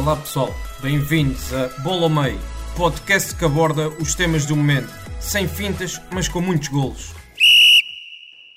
[0.00, 0.48] Olá pessoal,
[0.80, 2.38] bem-vindos a Bola ao Meio,
[2.74, 4.88] podcast que aborda os temas do momento,
[5.20, 7.12] sem fintas, mas com muitos golos.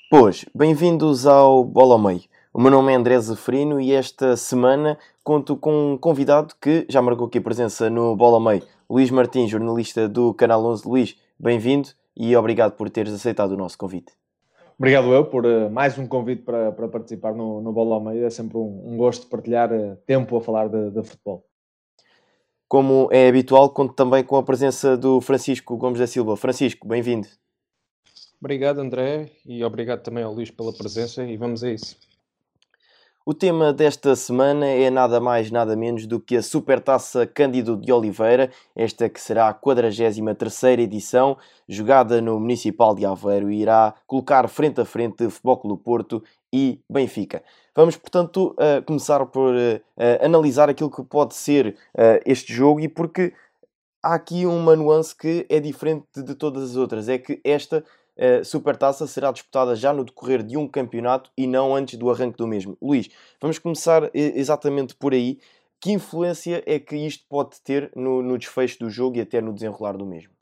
[0.08, 2.22] Pois, bem-vindos ao Bola ao Meio.
[2.50, 7.02] O meu nome é André Zeferino e esta semana conto com um convidado que já
[7.02, 10.88] marcou aqui presença no Bola ao Meio, Luís Martins, jornalista do Canal 11.
[10.88, 14.14] Luís, bem-vindo e obrigado por teres aceitado o nosso convite.
[14.76, 18.26] Obrigado eu por uh, mais um convite para, para participar no, no Bola ao Meio.
[18.26, 21.46] É sempre um, um gosto partilhar uh, tempo a falar de, de, futebol.
[22.66, 26.36] Como é habitual, conto também com a presença do Francisco Gomes da Silva.
[26.36, 27.28] Francisco, bem-vindo.
[28.40, 31.96] Obrigado, André, e obrigado também ao Luís pela presença, e vamos a isso.
[33.26, 37.90] O tema desta semana é nada mais, nada menos do que a Supertaça Cândido de
[37.90, 44.46] Oliveira, esta que será a 43ª edição, jogada no Municipal de Aveiro e irá colocar
[44.46, 47.42] frente a frente Futebol Clube Porto e Benfica.
[47.74, 51.78] Vamos, portanto, uh, começar por uh, uh, analisar aquilo que pode ser
[52.26, 53.32] este jogo e porque
[54.02, 57.82] há aqui uma nuance que é diferente de todas as outras, é que esta
[58.18, 62.38] a Supertaça será disputada já no decorrer de um campeonato e não antes do arranque
[62.38, 62.76] do mesmo.
[62.80, 63.08] Luís,
[63.40, 65.38] vamos começar exatamente por aí.
[65.80, 69.52] Que influência é que isto pode ter no, no desfecho do jogo e até no
[69.52, 70.32] desenrolar do mesmo?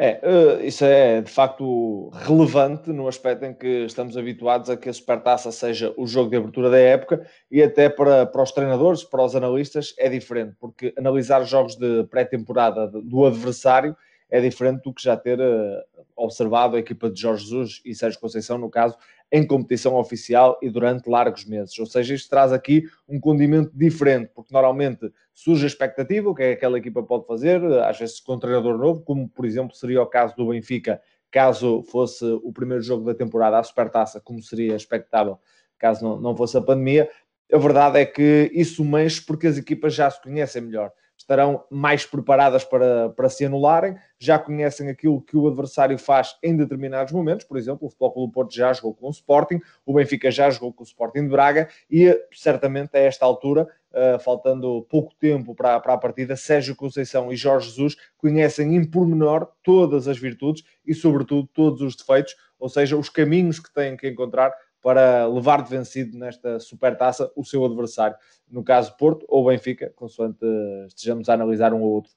[0.00, 4.88] É, eh, isso é de facto relevante no aspecto em que estamos habituados a que
[4.88, 9.02] a Supertaça seja o jogo de abertura da época e até para, para os treinadores,
[9.02, 13.96] para os analistas, é diferente, porque analisar jogos de pré-temporada do adversário
[14.30, 15.82] é diferente do que já ter uh,
[16.16, 18.96] observado a equipa de Jorge Jesus e Sérgio Conceição, no caso,
[19.30, 21.78] em competição oficial e durante largos meses.
[21.78, 26.42] Ou seja, isto traz aqui um condimento diferente, porque normalmente surge a expectativa, o que
[26.42, 29.74] é que aquela equipa pode fazer, às vezes com um treinador novo, como por exemplo
[29.74, 31.00] seria o caso do Benfica,
[31.30, 35.38] caso fosse o primeiro jogo da temporada à Supertaça, como seria expectável
[35.78, 37.08] caso não, não fosse a pandemia.
[37.50, 40.92] A verdade é que isso mexe porque as equipas já se conhecem melhor
[41.28, 46.56] estarão mais preparadas para, para se anularem, já conhecem aquilo que o adversário faz em
[46.56, 50.30] determinados momentos, por exemplo, o Futebol Clube Porto já jogou com o Sporting, o Benfica
[50.30, 55.14] já jogou com o Sporting de Braga e certamente a esta altura, uh, faltando pouco
[55.20, 60.16] tempo para, para a partida, Sérgio Conceição e Jorge Jesus conhecem em pormenor todas as
[60.16, 64.50] virtudes e sobretudo todos os defeitos, ou seja, os caminhos que têm que encontrar
[64.88, 68.16] para levar de vencido nesta supertaça o seu adversário,
[68.50, 70.38] no caso Porto ou Benfica, consoante
[70.86, 72.10] estejamos a analisar um ou outro.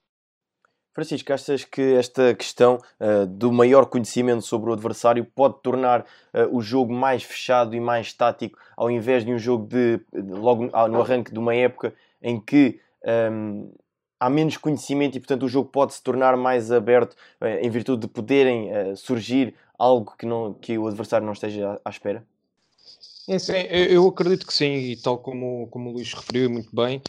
[0.94, 6.48] Francisco, achas que esta questão uh, do maior conhecimento sobre o adversário pode tornar uh,
[6.50, 11.02] o jogo mais fechado e mais tático, ao invés de um jogo de, logo no
[11.02, 13.70] arranque de uma época em que um, ehm,
[14.18, 18.04] há menos conhecimento e, portanto, o jogo pode se tornar mais aberto uh, em virtude
[18.04, 22.31] de poderem surgir algo que, não, que o adversário não esteja à, à espera?
[23.30, 27.00] É, sim, eu acredito que sim, e tal como, como o Luís referiu muito bem,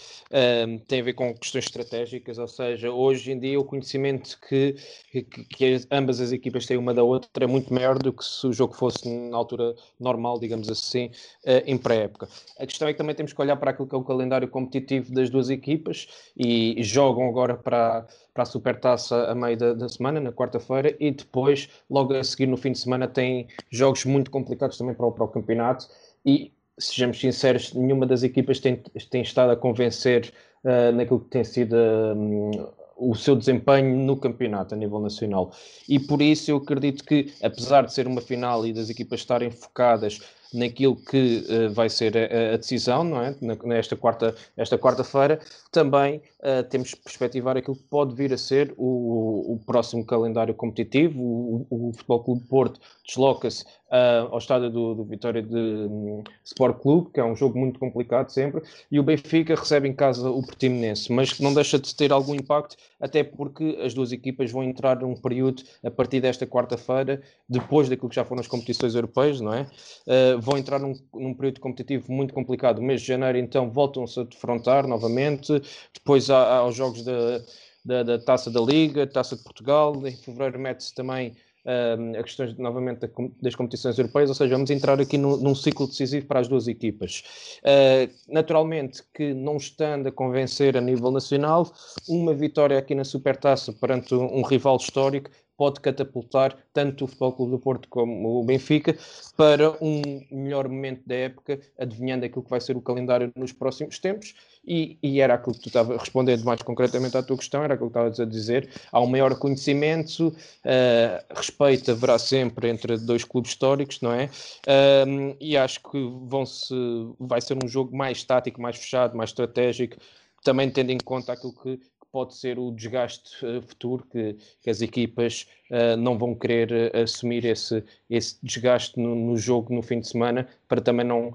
[0.68, 4.76] um, tem a ver com questões estratégicas, ou seja, hoje em dia o conhecimento que,
[5.10, 8.46] que, que, ambas as equipas têm uma da outra é muito maior do que se
[8.46, 11.06] o jogo fosse na altura normal, digamos assim,
[11.46, 12.28] uh, em pré-época.
[12.58, 15.12] A questão é que também temos que olhar para aquilo que é o calendário competitivo
[15.14, 16.06] das duas equipas
[16.36, 21.10] e jogam agora para, para a Supertaça a meio da, da semana, na quarta-feira, e
[21.10, 25.12] depois, logo a seguir, no fim de semana, tem jogos muito complicados também para o,
[25.12, 25.86] para o campeonato.
[26.24, 30.32] E, sejamos sinceros, nenhuma das equipas tem, tem estado a convencer
[30.64, 31.76] uh, naquilo que tem sido.
[31.76, 32.50] Um,
[32.94, 35.50] o seu desempenho no campeonato a nível nacional.
[35.88, 39.50] E por isso eu acredito que, apesar de ser uma final e das equipas estarem
[39.50, 40.20] focadas
[40.52, 43.34] naquilo que uh, vai ser a, a, decisão, não é?
[43.64, 45.40] Nesta quarta, esta quarta-feira,
[45.70, 50.54] também uh, temos que perspectivar aquilo que pode vir a ser o, o próximo calendário
[50.54, 51.20] competitivo.
[51.22, 56.80] O, o, Futebol Clube Porto desloca-se uh, ao estádio do, do Vitória de um, Sport
[56.80, 60.42] Clube, que é um jogo muito complicado sempre, e o Benfica recebe em casa o
[60.42, 65.00] Portimonense, mas não deixa de ter algum impacto, até porque as duas equipas vão entrar
[65.00, 69.52] num período a partir desta quarta-feira, depois daquilo que já foram as competições europeias, não
[69.52, 69.62] é?
[70.06, 72.78] Uh, vão entrar num, num, período competitivo muito complicado.
[72.78, 75.60] O mês de janeiro, então, voltam-se a defrontar novamente,
[75.92, 77.42] depois há, há os jogos da,
[77.84, 82.56] da, da Taça da Liga, Taça de Portugal, em fevereiro mete-se também uh, a questões
[82.56, 83.00] novamente
[83.40, 87.22] das competições europeias, ou seja, vamos entrar aqui num ciclo decisivo para as duas equipas.
[87.60, 91.72] Uh, naturalmente que não estando a convencer a nível nacional,
[92.08, 97.32] uma vitória aqui na Supertaça perante um, um rival histórico pode catapultar tanto o Futebol
[97.34, 98.96] Clube do Porto como o Benfica
[99.36, 103.98] para um melhor momento da época, adivinhando aquilo que vai ser o calendário nos próximos
[103.98, 104.34] tempos.
[104.64, 107.90] E, e era aquilo que tu estava respondendo mais concretamente à tua questão, era aquilo
[107.90, 108.68] que estavas a dizer.
[108.92, 114.26] Há um maior conhecimento, uh, respeito haverá sempre entre dois clubes históricos, não é?
[114.66, 116.74] Uh, e acho que vão -se,
[117.18, 119.96] vai ser um jogo mais tático, mais fechado, mais estratégico,
[120.44, 121.80] também tendo em conta aquilo que
[122.12, 127.44] pode ser o desgaste uh, futuro, que, que, as equipas uh, não vão querer assumir
[127.44, 131.34] esse, esse desgaste no, no, jogo no fim de semana, para também não,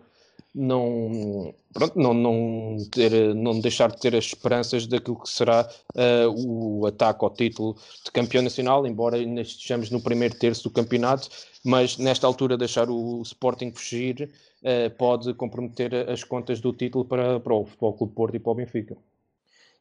[0.57, 5.69] não, pronto, não, não, ter, não deixar de ter as esperanças daquilo que será
[6.35, 11.29] o ataque ao título de campeão nacional, embora ainda estejamos no primeiro terço do campeonato,
[11.63, 14.31] mas nesta altura deixar o Sporting fugir
[14.97, 18.55] pode comprometer as contas do título para, para o Futebol Clube Porto e para o
[18.55, 18.97] Benfica.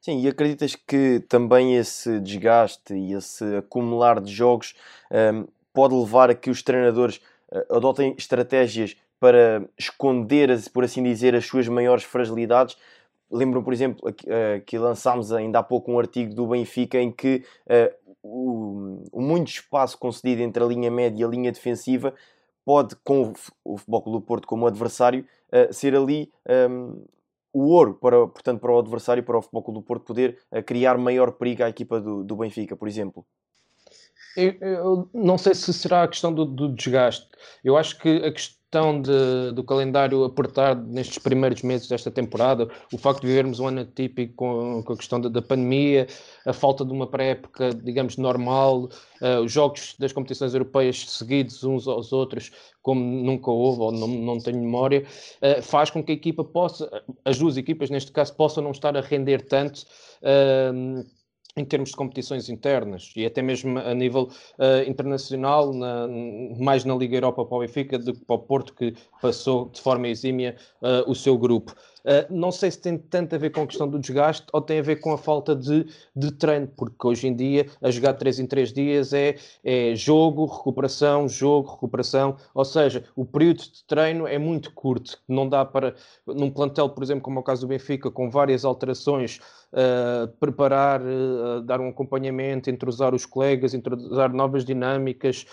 [0.06, 4.74] Sim, e acreditas que também esse desgaste e esse acumular de jogos
[5.10, 7.16] um, pode levar a que os treinadores
[7.50, 12.76] uh, adotem estratégias para esconder, por assim dizer, as suas maiores fragilidades?
[13.30, 17.42] Lembro, por exemplo, uh, que lançámos ainda há pouco um artigo do Benfica em que
[17.66, 22.14] uh, o, muito espaço concedido entre a linha média e a linha defensiva
[22.64, 23.32] pode, com
[23.64, 25.24] o Futebol do Porto como adversário,
[25.70, 26.28] ser ali
[26.68, 27.04] um,
[27.52, 30.36] o ouro para, portanto, para o adversário, para o Futebol Clube do Porto poder
[30.66, 33.24] criar maior perigo à equipa do, do Benfica, por exemplo?
[34.36, 37.26] Eu, eu, não sei se será a questão do, do desgaste.
[37.64, 42.98] Eu acho que a questão de, do calendário apertado nestes primeiros meses desta temporada, o
[42.98, 46.06] facto de vivermos um ano atípico com, com a questão da, da, pandemia,
[46.44, 48.90] a falta de uma pré-época, digamos, normal,
[49.22, 52.52] uh, os jogos das competições europeias seguidos uns aos outros,
[52.82, 55.04] como nunca houve, ou não, não tenho memória,
[55.40, 56.90] uh, faz com que a equipa possa,
[57.24, 59.86] as duas equipas neste caso, possam não estar a render tanto.
[60.20, 61.16] Uh,
[61.56, 64.24] em termos de competições internas e até mesmo a nível
[64.58, 66.06] uh, internacional, na,
[66.58, 69.80] mais na Liga Europa para o Benfica do que para o Porto, que passou de
[69.80, 71.74] forma exímia uh, o seu grupo.
[72.06, 74.78] Uh, não sei se tem tanto a ver com a questão do desgaste ou tem
[74.78, 78.38] a ver com a falta de, de treino, porque hoje em dia a jogar 3
[78.38, 84.24] em 3 dias é, é jogo, recuperação, jogo, recuperação, ou seja, o período de treino
[84.24, 87.68] é muito curto, não dá para, num plantel, por exemplo, como é o caso do
[87.68, 89.40] Benfica, com várias alterações,
[89.72, 95.44] uh, preparar, uh, dar um acompanhamento, entrosar os colegas, introduzir novas dinâmicas,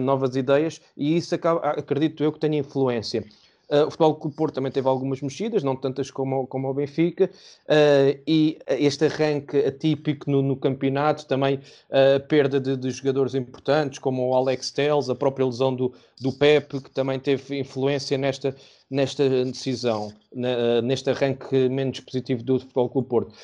[0.00, 3.24] novas ideias, e isso acaba, acredito eu que tem influência.
[3.68, 7.28] Uh, o Futebol Clube Porto também teve algumas mexidas, não tantas como, como o Benfica,
[7.64, 11.60] uh, e este arranque atípico no, no campeonato, também
[11.90, 15.92] a uh, perda de, de, jogadores importantes, como o Alex Telles, a própria lesão do,
[16.20, 18.54] do Pepe, que também teve influência nesta,
[18.88, 23.34] nesta decisão, na, neste arranque menos positivo do Futebol Clube Porto.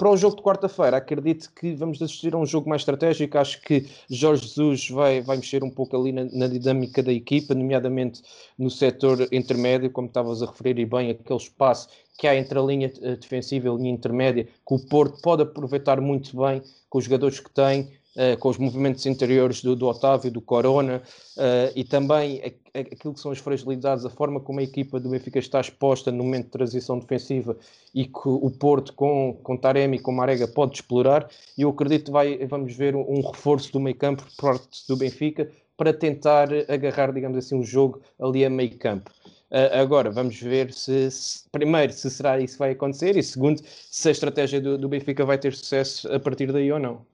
[0.00, 3.36] Para o jogo de quarta-feira, acredito que vamos assistir a um jogo mais estratégico.
[3.36, 7.54] Acho que Jorge Jesus vai, vai mexer um pouco ali na, na dinâmica da equipa,
[7.54, 8.22] nomeadamente
[8.58, 12.62] no setor intermédio, como estavas a referir, e bem, aquele espaço que há entre a
[12.62, 16.98] linha eh, defensiva e a linha intermédia, que o Porto pode aproveitar muito bem com
[16.98, 21.02] os jogadores que tem, uh, com os movimentos interiores do, do Otávio, do Corona,
[21.36, 24.98] uh, e também a, a, aquilo que são as fragilidades, a forma como a equipa
[24.98, 27.56] do Benfica está exposta no momento de transição defensiva
[27.94, 32.06] e que o Porto com, com Taremi e com Marega pode explorar, e eu acredito
[32.06, 35.94] que vai, vamos ver um, um reforço do meio campo por parte do Benfica para
[35.94, 39.10] tentar agarrar, digamos assim, o um jogo ali a meio campo.
[39.50, 44.08] Uh, agora, vamos ver se, se, primeiro, se será isso vai acontecer e segundo, se
[44.08, 47.04] a estratégia do, do Benfica vai ter sucesso a partir daí ou não.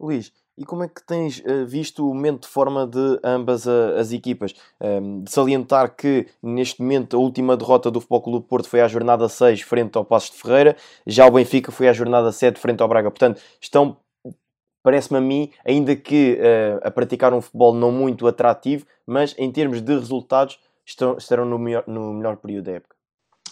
[0.00, 4.12] Luís, e como é que tens uh, visto o momento de forma de ambas as
[4.12, 4.54] equipas?
[4.80, 8.88] Ehm, de salientar que neste momento a última derrota do Futebol Clube Porto foi à
[8.88, 10.76] jornada 6 frente ao Passos de Ferreira,
[11.06, 13.08] já o Benfica foi à jornada 7 frente ao Braga.
[13.08, 13.96] Portanto, estão,
[14.82, 19.52] parece-me a mim, ainda que uh, a praticar um futebol não muito atrativo, mas em
[19.52, 22.97] termos de resultados estão, estarão no melhor, no melhor período da época.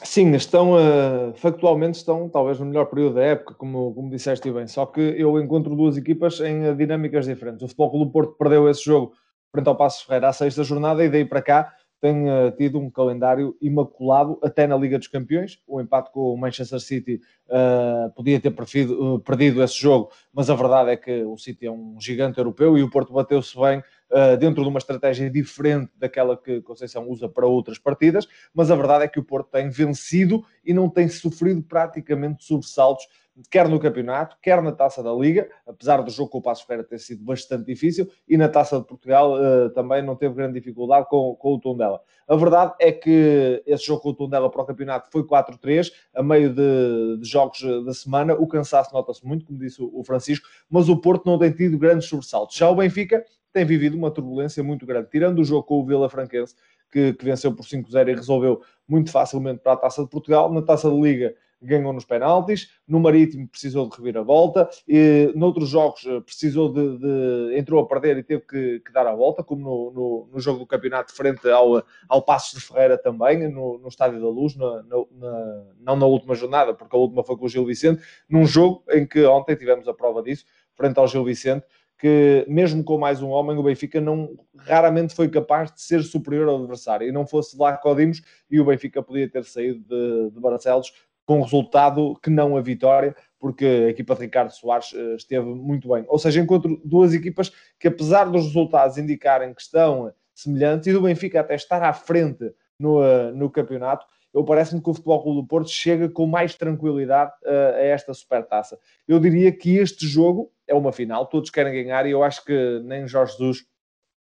[0.03, 4.67] Sim, estão, uh, factualmente estão talvez no melhor período da época, como, como disseste bem,
[4.67, 7.63] só que eu encontro duas equipas em dinâmicas diferentes.
[7.63, 9.13] O Futebol Clube Porto perdeu esse jogo
[9.51, 12.91] frente ao Passo Ferreira à sexta jornada e daí para cá tem uh, tido um
[12.91, 15.61] calendário imaculado até na Liga dos Campeões.
[15.67, 20.51] O empate com o Manchester City uh, podia ter perdido, uh, perdido esse jogo, mas
[20.51, 23.79] a verdade é que o City é um gigante europeu e o Porto bateu-se bem
[23.79, 28.77] uh, dentro de uma estratégia diferente daquela que Conceição usa para outras partidas, mas a
[28.77, 33.07] verdade é que o Porto tem vencido e não tem sofrido praticamente sobressaltos
[33.51, 36.89] quer no campeonato, quer na Taça da Liga, apesar do jogo com o Passo Ferreira
[36.89, 39.35] ter sido bastante difícil, e na Taça de Portugal
[39.75, 42.01] também não teve grande dificuldade com, com o Tondela.
[42.29, 46.23] A verdade é que esse jogo com o Tondela para o campeonato foi 4-3, a
[46.23, 50.89] meio de, de, jogos da semana, o cansaço nota-se muito, como disse o Francisco, mas
[50.89, 52.57] o Porto não tem tido grandes sobressaltos.
[52.57, 56.09] Já o Benfica tem vivido uma turbulência muito grande, tirando o jogo com o Vila
[56.09, 56.55] Franquense,
[56.91, 60.63] que, que venceu por 5-0 e resolveu muito facilmente para a Taça de Portugal, na
[60.63, 61.35] Taça de Liga
[61.67, 67.59] ganhou nos penaltis, no Marítimo precisou de reviravolta, e noutros jogos eh, precisou de, de,
[67.59, 70.61] entrou a perder e teve que, que dar a volta, como no, no, no, jogo
[70.61, 74.83] do campeonato frente ao, ao Passos de Ferreira também, no, no Estádio da Luz, na,
[74.83, 78.83] na, não na última jornada, porque a última foi com o Gil Vicente, num jogo
[78.91, 80.45] em que ontem tivemos a prova disso,
[80.75, 81.67] frente ao Gil Vicente,
[81.99, 86.49] que mesmo com mais um homem, o Benfica não raramente foi capaz de ser superior
[86.49, 87.09] ao adversário.
[87.09, 90.93] E não fosse lá Codimos e o Benfica podia ter saído de, de Barcelos
[91.27, 95.89] com resultado que não a vitória, porque a equipa de Ricardo Soares uh, esteve muito
[95.89, 96.05] bem.
[96.09, 101.03] Ou seja, encontro duas equipas que, apesar dos resultados indicarem que estão semelhantes e do
[101.03, 105.41] Benfica até estar à frente no, uh, no campeonato, eu parece-me que o Futebol Clube
[105.43, 108.79] do Porto chega com mais tranquilidade uh, a esta supertaça.
[109.09, 112.81] Eu diria que este jogo é uma final, todos querem ganhar e eu acho que
[112.85, 113.67] nem Jorge Jesus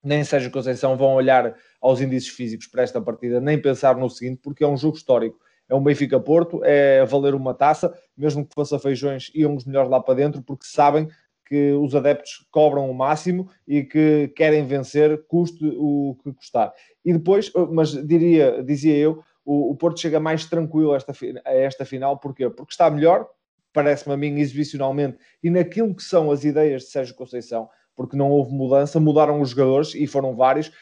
[0.02, 4.40] nem Sérgio Conceição vão olhar aos indícios físicos para esta partida, nem pensar no seguinte,
[4.42, 5.38] porque é um jogo histórico
[5.70, 9.88] é um Benfica-Porto, é valer uma taça, mesmo que fosse a feijões, iam os melhores
[9.88, 11.08] lá para dentro, porque sabem
[11.46, 16.72] que os adeptos cobram o máximo e que querem vencer, custe o que custar.
[17.04, 21.12] E depois, mas diria, dizia eu, o, o Porto chega mais tranquilo a esta,
[21.44, 22.50] a esta final, porquê?
[22.50, 23.28] Porque está melhor,
[23.72, 28.30] parece-me a mim, exibicionalmente, e naquilo que são as ideias de Sérgio Conceição, porque não
[28.30, 30.72] houve mudança, mudaram os jogadores e foram vários,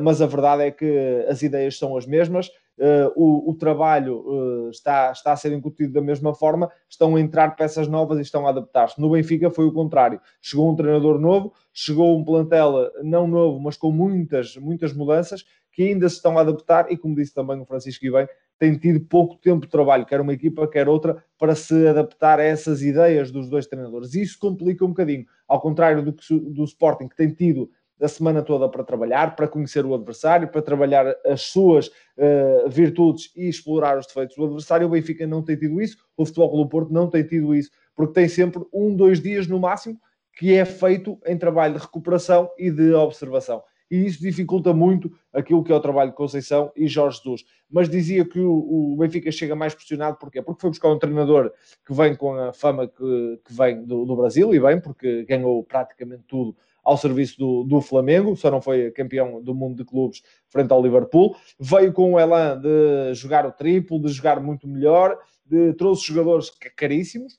[0.00, 4.70] mas a verdade é que as ideias são as mesmas uh, o, o, trabalho uh,
[4.70, 8.46] está, está a ser incutido da mesma forma, estão a entrar peças novas e estão
[8.46, 9.00] a adaptar-se.
[9.00, 10.20] No Benfica foi o contrário.
[10.40, 15.82] Chegou um treinador novo, chegou um plantel não novo, mas com muitas, muitas mudanças que
[15.82, 19.00] ainda se estão a adaptar e, como disse também o Francisco e bem, tem tido
[19.06, 23.30] pouco tempo de trabalho, quer uma equipa, quer outra, para se adaptar a essas ideias
[23.30, 24.14] dos dois treinadores.
[24.14, 28.42] Isso complica um bocadinho, ao contrário do, que, do Sporting, que tem tido a semana
[28.42, 33.98] toda para trabalhar, para conhecer o adversário, para trabalhar as suas uh, virtudes e explorar
[33.98, 34.86] os defeitos do adversário.
[34.86, 38.14] O Benfica não tem tido isso, o Futebol Clube Porto não tem tido isso, porque
[38.14, 39.98] tem sempre um, dois dias no máximo
[40.38, 43.62] que é feito em trabalho de recuperação e de observação.
[43.90, 47.44] E isso dificulta muito aquilo que é o trabalho de Conceição e Jorge Jesus.
[47.70, 50.42] Mas dizia que o, o Benfica chega mais pressionado, porquê?
[50.42, 51.50] Porque foi buscar um treinador
[51.86, 55.64] que vem com a fama que, que vem do, do Brasil, e bem, porque ganhou
[55.64, 60.22] praticamente tudo ao serviço do, do Flamengo, só não foi campeão do mundo de clubes
[60.48, 61.36] frente ao Liverpool.
[61.58, 66.50] Veio com o elan de jogar o triplo, de jogar muito melhor, de, trouxe jogadores
[66.76, 67.38] caríssimos.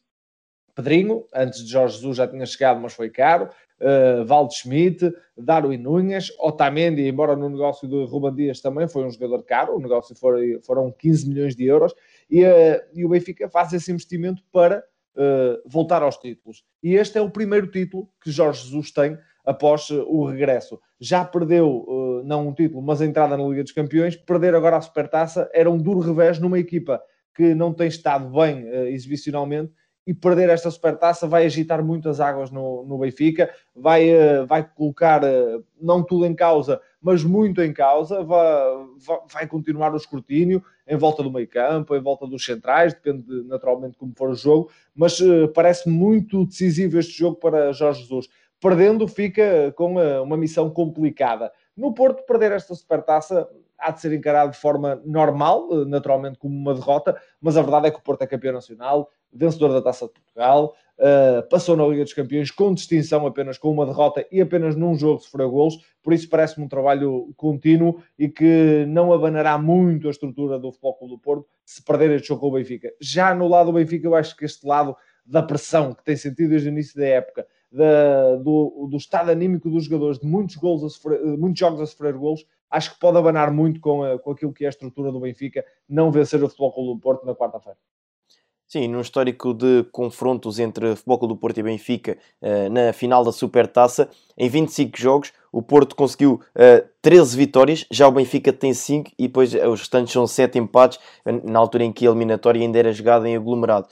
[0.75, 3.49] Pedrinho, antes de Jorge Jesus já tinha chegado, mas foi caro.
[3.81, 9.43] Uh, Schmidt, Darwin Nunes, Otamendi, embora no negócio de Ruban Dias também foi um jogador
[9.43, 11.93] caro, o negócio foi, foram 15 milhões de euros,
[12.29, 14.83] e, uh, e o Benfica faz esse investimento para
[15.15, 16.63] uh, voltar aos títulos.
[16.83, 19.17] E este é o primeiro título que Jorge Jesus tem
[19.49, 20.79] após uh, o regresso.
[20.99, 24.15] Já perdeu, uh, não um título, mas a entrada na Liga dos Campeões.
[24.15, 27.01] Perder agora a Supertaça era um duro revés numa equipa
[27.33, 29.71] que não tem estado bem exibicionalmente
[30.05, 34.09] e perder esta supertaça vai agitar muitas águas no, no Benfica, vai,
[34.47, 35.21] vai colocar
[35.79, 38.49] não tudo em causa, mas muito em causa, vai,
[39.31, 43.97] vai continuar o escrutínio em volta do meio campo, em volta dos centrais, depende naturalmente
[43.97, 45.19] como for o jogo, mas
[45.53, 48.27] parece muito decisivo este jogo para Jorge Jesus.
[48.59, 51.51] Perdendo, fica com uma missão complicada.
[51.75, 53.47] No Porto, perder esta supertaça
[53.79, 57.91] há de ser encarado de forma normal, naturalmente como uma derrota, mas a verdade é
[57.91, 62.03] que o Porto é campeão nacional, vencedor da Taça de Portugal, uh, passou na Liga
[62.03, 66.13] dos Campeões com distinção apenas com uma derrota e apenas num jogo sofreu golos, por
[66.13, 71.13] isso parece-me um trabalho contínuo e que não abanará muito a estrutura do Futebol Clube
[71.13, 72.91] do Porto se perder este jogo com o Benfica.
[72.99, 76.49] Já no lado do Benfica, eu acho que este lado da pressão que tem sentido
[76.49, 80.83] desde o início da época, da, do, do, estado anímico dos jogadores, de muitos, gols
[80.83, 84.31] a sofrer, muitos jogos a sofrer golos, acho que pode abanar muito com, a, com
[84.31, 87.35] aquilo que é a estrutura do Benfica, não vencer o Futebol Clube do Porto na
[87.35, 87.77] quarta-feira.
[88.67, 93.23] Sim, num histórico de confrontos entre Futebol Clube do Porto e Benfica uh, na final
[93.23, 94.07] da Supertaça,
[94.37, 99.09] em 25 jogos, o Porto conseguiu uh, eh, 13 vitórias, já o Benfica tem 5
[99.17, 100.99] e depois os restantes são 7 empates,
[101.43, 103.87] na altura em que a eliminatória ainda era jogada em aglomerado.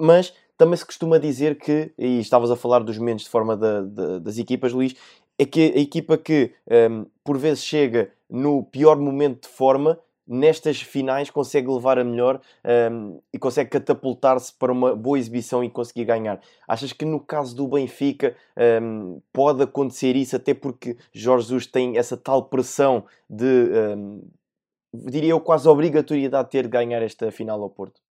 [0.00, 3.82] mas também se costuma dizer que, e estavas a falar dos momentos de forma da,
[3.82, 4.94] da, das equipas, Luís,
[5.38, 6.52] é que a equipa que
[6.90, 12.40] um, por vezes chega no pior momento de forma, nestas finais consegue levar a melhor
[12.90, 16.40] um, e consegue catapultar-se para uma boa exibição e conseguir ganhar.
[16.66, 18.34] Achas que no caso do Benfica
[18.82, 23.70] um, pode acontecer isso, até porque Jorge Jesus tem essa tal pressão de,
[24.92, 28.05] diria eu, quase obrigatoriedade de ter de ganhar esta final ao Porto?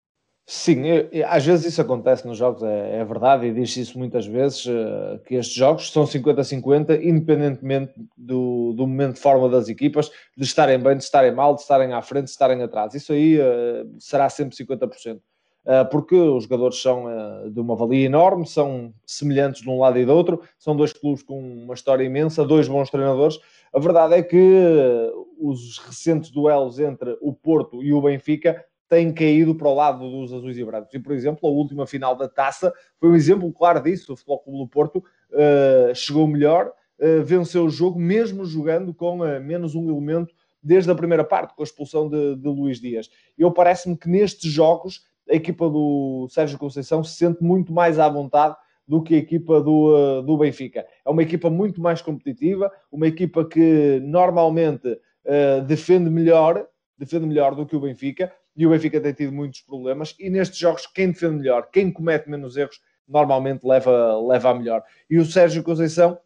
[0.45, 0.83] Sim,
[1.25, 5.17] às vezes isso acontece nos jogos, é, é verdade, e diz isso muitas vezes, uh,
[5.25, 10.77] que estes jogos são 50-50, independentemente do, do momento de forma das equipas, de estarem
[10.77, 12.93] bem, de estarem mal, de estarem à frente, de estarem atrás.
[12.93, 15.15] Isso aí uh, será sempre 50%.
[15.15, 15.21] Uh,
[15.65, 17.05] eh, porque os jogadores são
[17.49, 21.23] de uma valia enorme, são semelhantes de um lado e do outro, são dois clubes
[21.23, 23.39] com uma história imensa, dois bons treinadores.
[23.73, 24.35] A verdade é que
[25.39, 28.61] os recentes duelos entre o Porto e o Benfica
[28.93, 30.93] têm caído para o lado dos azuis e brancos.
[30.93, 34.13] E, por exemplo, a última final da taça foi um exemplo claro disso.
[34.13, 39.21] O Futebol Clube do Porto uh, chegou melhor, uh, venceu o jogo, mesmo jogando com
[39.21, 43.09] uh, menos um elemento desde a primeira parte, com a expulsão de, de Luís Dias.
[43.35, 48.07] Eu parece-me que nestes jogos a equipa do Sérgio Conceição se sente muito mais à
[48.07, 48.55] vontade
[48.87, 50.85] do que a equipa do, do Benfica.
[51.03, 54.99] É uma equipa muito mais competitiva, uma equipa que normalmente
[55.65, 60.15] defende melhor, defende melhor do que o Benfica, e o Benfica tem tido muitos problemas.
[60.19, 64.83] E nestes jogos, quem defende melhor, quem comete menos erros, normalmente leva, leva a melhor.
[65.09, 66.17] E o Sérgio Conceição,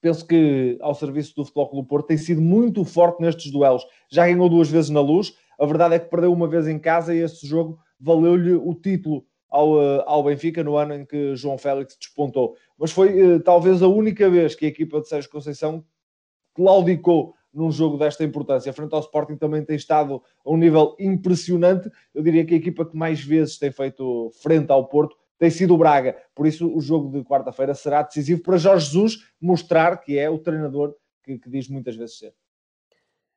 [0.00, 3.84] penso que ao serviço do Futebol Clube Porto, tem sido muito forte nestes duelos.
[4.10, 5.34] Já ganhou duas vezes na luz.
[5.58, 9.24] A verdade é que perdeu uma vez em casa e esse jogo valeu-lhe o título
[9.50, 12.56] ao, eh, ao Benfica no ano em que João Félix despontou.
[12.78, 15.84] Mas foi uh, talvez a única vez que a equipa de Sérgio Conceição
[16.54, 18.72] claudicou num jogo desta importância.
[18.72, 21.90] Frente ao Sporting também tem estado a um nível impressionante.
[22.14, 25.74] Eu diria que a equipa que mais vezes tem feito frente ao Porto tem sido
[25.74, 26.16] o Braga.
[26.34, 30.38] Por isso, o jogo de quarta-feira será decisivo para Jorge Jesus mostrar que é o
[30.38, 32.34] treinador que, que diz muitas vezes ser.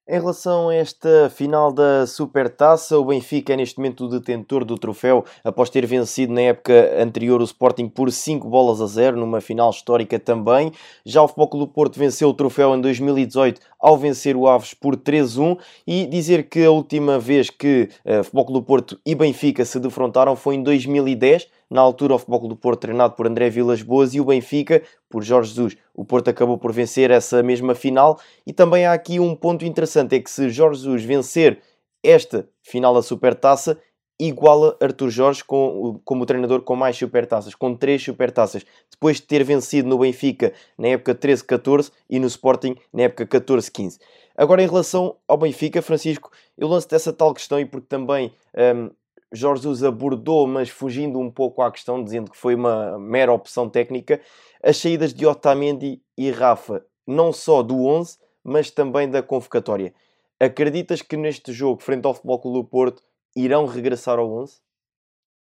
[0.05, 4.77] Em relação a esta final da Supertaça, o Benfica é neste momento o detentor do
[4.77, 9.39] troféu, após ter vencido na época anterior o Sporting por 5 bolas a 0, numa
[9.39, 10.73] final histórica também.
[11.05, 14.73] Já o Futebol Clube do Porto venceu o troféu em 2018 ao vencer o Aves
[14.73, 19.13] por 3-1 e dizer que a última vez que uh, Futebol Clube do Porto e
[19.13, 23.27] Benfica se defrontaram foi em 2010, na altura o Futebol Clube do Porto treinado por
[23.27, 25.75] André Vilas Boas e o Benfica por Jorge Jesus.
[25.93, 28.17] O Porto acabou por vencer essa mesma final
[28.47, 31.59] e também há aqui um ponto interessante, é que se Jorge Jesus vencer
[32.01, 33.77] esta final da Supertaça,
[34.19, 39.43] iguala Artur Jorge com, como treinador com mais supertaças, com três supertaças, depois de ter
[39.43, 43.99] vencido no Benfica na época 13-14 e no Sporting na época 14-15.
[44.35, 48.33] Agora, em relação ao Benfica, Francisco, eu lanço dessa tal questão e porque também
[48.75, 48.89] um,
[49.31, 53.67] Jorge Jesus abordou, mas fugindo um pouco à questão, dizendo que foi uma mera opção
[53.67, 54.21] técnica,
[54.61, 59.93] as saídas de Otamendi e Rafa, não só do 11, mas também da convocatória.
[60.39, 63.01] Acreditas que neste jogo, frente ao Futebol Clube do Porto,
[63.35, 64.61] irão regressar ao 11?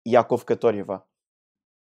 [0.05, 1.03] E à convocatória, vá.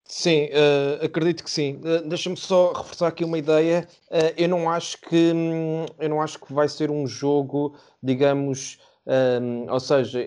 [0.05, 1.77] Sim, uh, acredito que sim.
[1.85, 3.87] Uh, Deixa-me só reforçar aqui uma ideia.
[4.11, 8.79] Uh, eu não acho que hum, eu não acho que vai ser um jogo, digamos,
[9.09, 10.27] um, ou seja,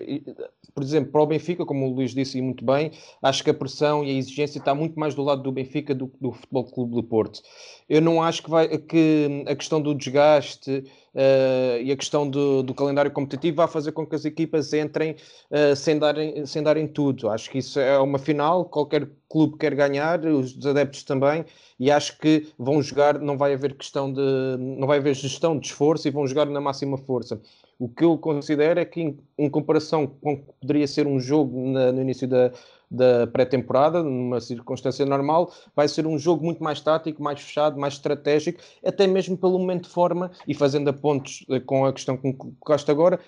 [0.74, 2.90] por exemplo, para o Benfica, como o Luís disse muito bem,
[3.22, 6.08] acho que a pressão e a exigência está muito mais do lado do Benfica do
[6.08, 7.40] que do Futebol Clube do Porto.
[7.88, 12.62] Eu não acho que, vai, que a questão do desgaste uh, e a questão do,
[12.62, 15.14] do, calendário competitivo vai fazer com que as equipas entrem
[15.50, 17.28] uh, sem, darem, sem darem tudo.
[17.28, 21.44] Acho que isso é uma final, qualquer clube quer ganhar, os adeptos também,
[21.78, 24.20] e acho que vão jogar, não vai haver questão de.
[24.58, 27.40] não vai haver gestão de esforço e vão jogar na máxima força.
[27.82, 31.18] O que eu considero é que, em, em comparação com o que poderia ser um
[31.18, 32.52] jogo na, no início da,
[32.88, 37.94] da pré-temporada, numa circunstância normal, vai ser um jogo muito mais tático, mais fechado, mais
[37.94, 42.16] estratégico, até mesmo pelo momento de forma, e fazendo a pontos eh, com a questão
[42.16, 43.18] que colocaste agora,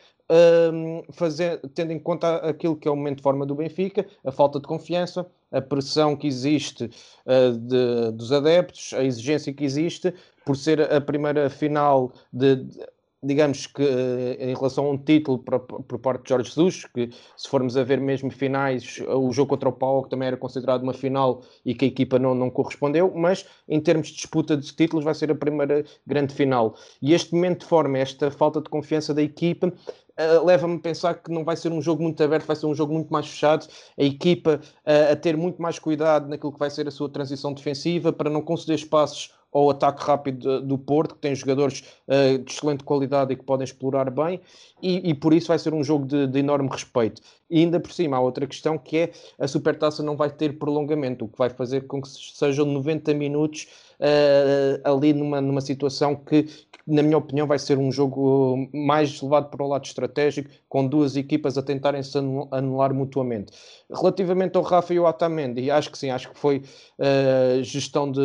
[0.72, 4.30] um, fazer, tendo em conta aquilo que é o momento de forma do Benfica, a
[4.30, 6.84] falta de confiança, a pressão que existe
[7.26, 10.14] uh, de, dos adeptos, a exigência que existe,
[10.46, 12.93] por ser a primeira final de, de
[13.24, 17.10] digamos que eh, em relação a um título por, por parte de Jorge Jesus, que
[17.36, 20.82] se formos a ver mesmo finais, o jogo contra o Pau que também era considerado
[20.82, 24.74] uma final e que a equipa não, não correspondeu, mas em termos de disputa de
[24.74, 26.76] títulos vai ser a primeira grande final.
[27.00, 29.72] E este momento de forma, esta falta de confiança da equipa,
[30.16, 32.74] Uh, leva-me a pensar que não vai ser um jogo muito aberto, vai ser um
[32.74, 33.66] jogo muito mais fechado.
[33.98, 37.52] A equipa uh, a ter muito mais cuidado naquilo que vai ser a sua transição
[37.52, 42.52] defensiva para não conceder espaços ao ataque rápido do Porto, que tem jogadores uh, de
[42.52, 44.40] excelente qualidade e que podem explorar bem,
[44.82, 47.22] e, e por isso vai ser um jogo de, de, enorme respeito.
[47.48, 51.24] E ainda por cima, há outra questão que é a Supertaça não vai ter prolongamento,
[51.24, 53.68] o que vai fazer com que sejam 90 minutos
[54.00, 56.48] uh, ali numa, numa situação que,
[56.86, 61.16] na minha opinião, vai ser um jogo mais levado para o lado estratégico, com duas
[61.16, 63.52] equipas a tentarem se anular mutuamente.
[63.90, 66.58] Relativamente ao Rafa e ao Otamendi, acho que sim, acho que foi
[66.98, 68.20] uh, gestão de,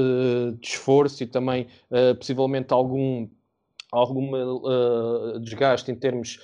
[0.60, 3.28] de, esforço e também uh, possivelmente algum
[3.92, 6.40] alguma uh, desgaste em termos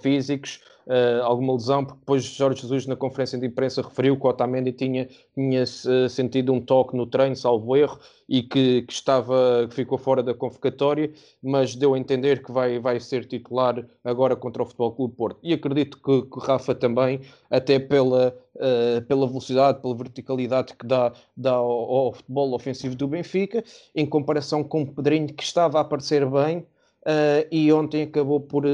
[0.00, 4.30] físicos uh, alguma lesão, porque depois Jorge Jesus na conferência de imprensa referiu que o
[4.30, 9.66] Otamendi tinha, tinha uh, sentido um toque no treino, salvo erro, e que, que, estava,
[9.68, 14.34] que ficou fora da convocatória, mas deu a entender que vai, vai ser titular agora
[14.34, 15.38] contra o Futebol Clube Porto.
[15.42, 17.20] E acredito que, que Rafa também,
[17.50, 23.06] até pela, uh, pela velocidade, pela verticalidade que dá, dá ao, ao futebol ofensivo do
[23.06, 23.62] Benfica,
[23.94, 26.66] em comparação com o Pedrinho, que estava a aparecer bem,
[27.04, 28.64] Uh, e ontem acabou por,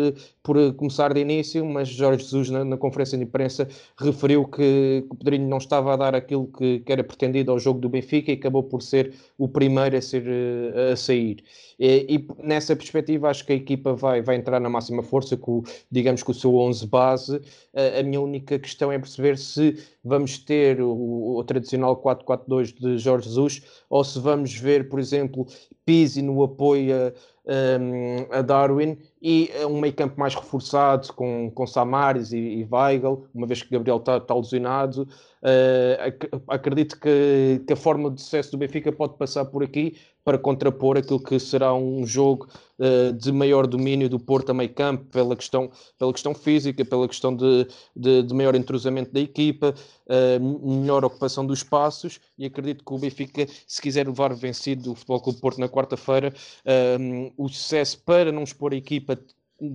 [0.41, 5.07] por começar de início, mas Jorge Jesus, na, na conferência de imprensa, referiu que, que,
[5.11, 8.31] o Pedrinho não estava a dar aquilo que, que, era pretendido ao jogo do Benfica
[8.31, 11.43] e acabou por ser o primeiro a, ser, uh, a sair.
[11.77, 15.65] E, e, nessa perspectiva, acho que a equipa vai, vai entrar na máxima força, com,
[15.91, 17.37] digamos com o seu 11 base.
[17.37, 22.99] Uh, a minha única questão é perceber se vamos ter o, o tradicional 4-4-2 de
[22.99, 25.47] Jorge Jesus ou se vamos ver, por exemplo,
[25.85, 27.13] Pizzi no apoio a
[27.47, 33.27] um, a Darwin e um meio campo mais reforçado com, com Samaris e, e Weigl,
[33.35, 35.07] uma vez que Gabriel está tá lesionado.
[35.43, 40.37] Uh, acredito que, que, a forma de sucesso do Benfica pode passar por aqui para
[40.37, 42.47] contrapor aquilo que será um jogo
[42.79, 47.09] uh, de maior domínio do Porto a meio campo, pela questão, pela questão física, pela
[47.09, 49.75] questão de, de, de maior entrosamento da equipa,
[50.07, 54.95] uh, melhor ocupação dos espaços e acredito que o Benfica, se quiser levar vencido o
[54.95, 56.35] Futebol Clube Porto na quarta-feira,
[57.37, 59.10] o sucesso para não expor a equipa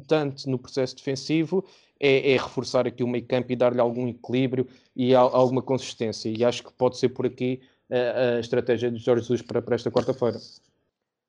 [0.08, 1.64] tanto no processo defensivo
[2.00, 6.30] é, é, reforçar aqui o meio campo e dar-lhe algum equilíbrio e alguma consistência.
[6.30, 9.76] E acho que pode ser por aqui a, a estratégia de Jorge Jesus para, para
[9.76, 10.40] esta quarta-feira.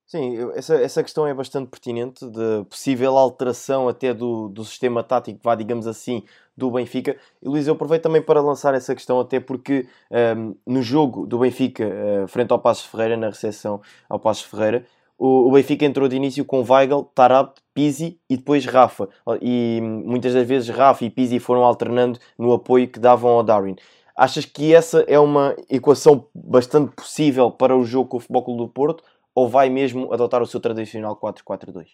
[0.07, 5.41] Sim, essa, essa questão é bastante pertinente, de possível alteração até do, do sistema tático,
[5.43, 6.23] vá, digamos assim,
[6.57, 7.17] do Benfica.
[7.43, 9.89] E Luís, eu aproveito também para lançar essa questão, até porque
[10.37, 14.87] um, no jogo do Benfica, uh, frente ao Passos Ferreira, na recepção ao Passos Ferreira,
[15.19, 19.09] o, Benfica entrou de início com Weigl, Tarab, Pizzi e depois Rafa.
[19.41, 23.77] E muitas das vezes Rafa e Pizzi foram alternando no apoio que davam ao Darwin.
[24.17, 28.63] Achas que essa é uma equação bastante possível para o jogo com o Futebol Clube
[28.63, 31.87] do Porto ou vai mesmo adotar o seu tradicional 4-4-2?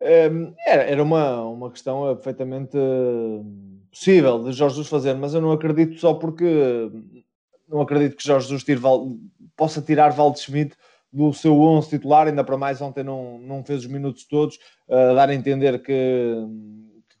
[0.00, 2.76] Um, era uma, uma questão perfeitamente
[3.90, 6.90] possível de Jorge Jesus fazer, mas eu não acredito só porque
[7.68, 8.80] não acredito que Jorge Jesus tire,
[9.56, 10.76] possa tirar Waldschmidt
[11.12, 14.56] do seu 11 titular, ainda para mais ontem não, não fez os minutos todos,
[14.88, 16.34] uh, dar a entender que,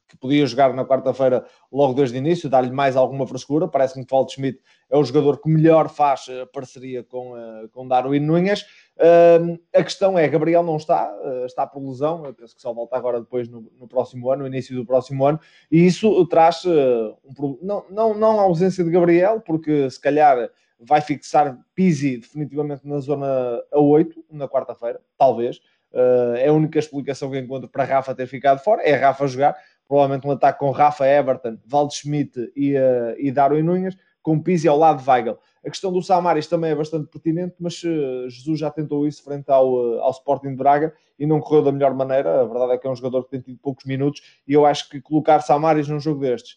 [0.08, 3.66] que podia jogar na quarta-feira logo desde o início, dar-lhe mais alguma frescura.
[3.68, 8.20] Parece-me que Walter Schmidt é o jogador que melhor faz parceria com, uh, com Darwin
[8.20, 8.62] Nunes.
[8.96, 12.74] Uh, a questão é, Gabriel não está, uh, está por lesão, eu penso que só
[12.74, 16.64] volta agora depois no, no próximo ano, no início do próximo ano, e isso traz
[16.66, 20.50] um, não, não, não a ausência de Gabriel, porque se calhar
[20.84, 23.26] vai fixar Pizzi definitivamente na zona
[23.72, 25.58] A8, na quarta-feira, talvez.
[25.92, 29.56] Uh, é a única explicação que encontro para Rafa ter ficado fora, é Rafa jogar.
[29.86, 34.78] Provavelmente um ataque com Rafa Everton, Waldschmidt e, uh, e Darwin Nunes, com Pizzi ao
[34.78, 35.38] lado de Weigl.
[35.64, 39.50] A questão do Samaris também é bastante pertinente, mas uh, Jesus já tentou isso frente
[39.50, 42.40] ao, ao Sporting de Braga e não correu da melhor maneira.
[42.40, 44.88] A verdade é que é um jogador que tem tido poucos minutos e eu acho
[44.88, 46.56] que colocar Samaris num jogo destes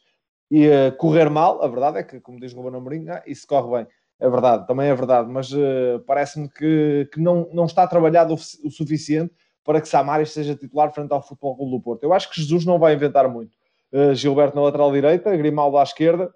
[0.50, 3.88] e correr mal, a verdade é que, como diz Ruben Amorim, ah, isso corre bem
[4.20, 8.38] é verdade, também é verdade, mas uh, parece-me que, que não, não está trabalhado o,
[8.68, 12.04] o, suficiente para que Samaris seja titular frente ao Futebol Clube do Porto.
[12.04, 13.52] Eu acho que Jesus não vai inventar muito.
[13.92, 16.32] Uh, Gilberto na lateral direita, Grimaldo à esquerda,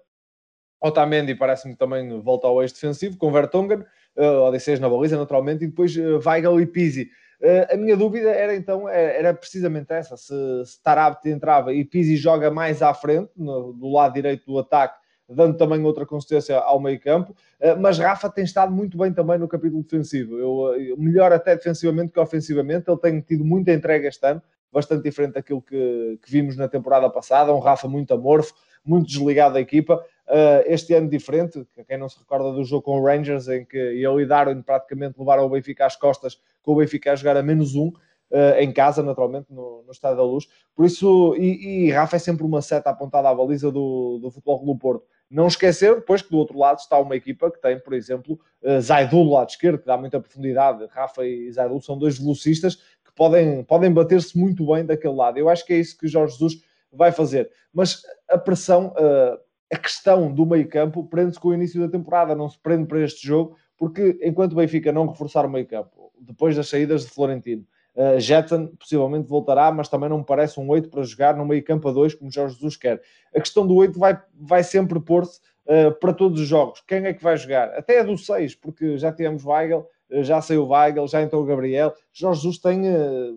[0.80, 3.84] Otamendi parece-me também volta ao eixo defensivo, com Vertonghen,
[4.16, 7.10] uh, Odisseus na baliza naturalmente, e depois uh, Weigl e Pizzi.
[7.40, 12.16] Uh, a minha dúvida era então, era precisamente essa, se, se Tarabte entrava e Pizzi
[12.16, 14.98] joga mais à frente, no, do lado direito do ataque,
[15.30, 17.34] dando também outra consistência ao meio campo.
[17.60, 20.36] Eh, mas Rafa tem estado muito bem também no capítulo defensivo.
[20.36, 22.90] Eu, eh, melhor até defensivamente que ofensivamente.
[22.90, 27.08] Ele tem tido muita entrega este ano, bastante diferente daquilo que, que vimos na temporada
[27.08, 27.54] passada.
[27.54, 30.04] Um Rafa muito amorfo, muito desligado da equipa.
[30.26, 33.76] Uh, este ano diferente, quem não se recorda do jogo com o Rangers, em que
[33.76, 37.42] ele e Darwin praticamente levaram o Benfica às costas, com o Benfica a jogar a
[37.42, 37.92] menos um.
[38.30, 40.46] Uh, em casa, naturalmente, no, no Estádio da Luz.
[40.74, 44.60] Por isso, e, e, Rafa é sempre uma seta apontada à baliza do, do Futebol
[44.60, 45.04] Clube Porto.
[45.30, 48.80] Não esquecer, depois, que do outro lado está uma equipa que tem, por exemplo, uh,
[48.80, 50.86] Zaidu do lado esquerdo, que dá muita profundidade.
[50.90, 55.38] Rafa e Zaidu são dois velocistas que podem, podem bater-se muito bem daquele lado.
[55.38, 56.62] Eu acho que é isso que Jorge Jesus
[56.92, 57.50] vai fazer.
[57.72, 59.38] Mas a pressão, uh,
[59.72, 63.00] a questão do meio campo, prende-se com o início da temporada, não se prende para
[63.00, 67.10] este jogo, porque enquanto o Benfica não reforçar o meio campo, depois das saídas de
[67.10, 67.64] Florentino,
[68.00, 71.62] Uh, Jetson possivelmente voltará, mas também não me parece um 8 para jogar no meio
[71.62, 72.98] campo a 2, como Jorge Jesus quer.
[73.34, 76.82] A questão do 8 vai, vai sempre pôr-se uh, para todos os jogos.
[76.88, 77.68] Quem é que vai jogar?
[77.74, 81.44] Até é do 6, porque já tivemos Weigl, uh, já saiu Weigl, já entrou o
[81.44, 81.92] Gabriel.
[82.10, 82.80] Jorge Jesus tem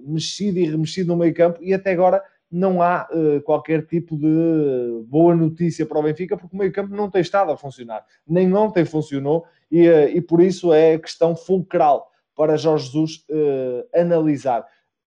[0.08, 3.10] mexido e remexido no meio campo e até agora não há
[3.43, 7.52] qualquer tipo de boa notícia para o Benfica, porque o meio campo não tem estado
[7.52, 8.06] a funcionar.
[8.28, 14.65] Nem ontem funcionou e, e por isso é questão fulcral para Jorge Jesus uh, analisar.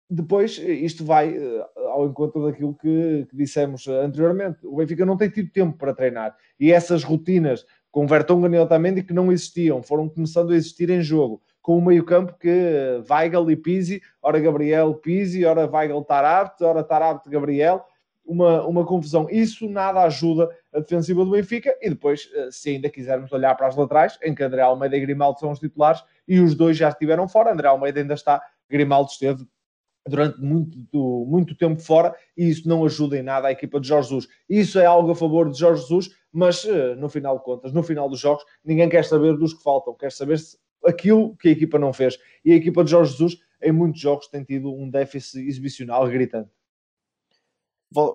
[0.09, 4.65] Depois, isto vai uh, ao encontro daquilo que, que, dissemos anteriormente.
[4.65, 6.35] O Benfica não tem tido tempo para treinar.
[6.59, 7.65] E essas rotinas
[7.97, 11.41] com Vertonghen e Otamendi que não existiam, foram começando a existir em jogo.
[11.63, 16.83] Com o meio campo que Weigl e Pizzi, ora Gabriel Pizzi, ora Weigl Tarabt, ora
[16.83, 17.83] Tarabt Gabriel,
[18.27, 19.27] uma, uma confusão.
[19.29, 21.75] Isso nada ajuda a defensiva do Benfica.
[21.81, 25.39] E depois, se ainda quisermos olhar para as laterais, em que André Almeida e Grimaldo
[25.39, 27.53] são os titulares, e os dois já estiveram fora.
[27.53, 29.47] André Almeida ainda está, Grimaldo esteve
[30.07, 34.09] durante muito, muito tempo fora e isso não ajuda em nada a equipa de Jorge
[34.09, 34.27] Jesus.
[34.49, 37.83] Isso é algo a favor de Jorge Jesus, mas eh, no final de contas, no
[37.83, 41.51] final dos jogos, ninguém quer saber dos que faltam, quer saber se aquilo que a
[41.51, 42.17] equipa não fez.
[42.43, 46.49] E a equipa de Jorge Jesus, em muitos jogos, tem tido um déficit exibicional gritante.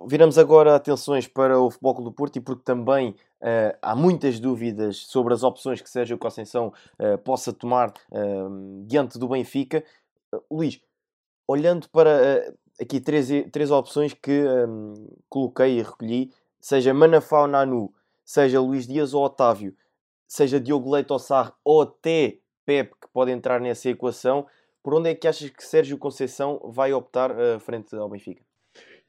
[0.07, 4.39] Viramos agora atenções para o Futebol Clube do Porto e porque também uh, há muitas
[4.39, 9.83] dúvidas sobre as opções que Sérgio Conceição uh, possa tomar uh, diante do Benfica.
[10.51, 10.79] Luís,
[11.49, 16.31] olhando para aqui três, três opções que um, coloquei e recolhi,
[16.61, 17.95] seja Manafá ou Nanu,
[18.27, 19.75] seja Luís Dias ou Otávio,
[20.29, 24.47] seja Diogo Leite ou Sarre ou até Pepe, que pode entrar nessa equação,
[24.83, 27.31] por onde é que achas que Sérgio Conceição vai optar
[27.61, 28.52] frente ao Benfica?